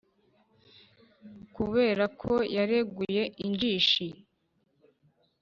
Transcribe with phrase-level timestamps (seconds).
[1.55, 4.07] Kubera ko yareguye injishi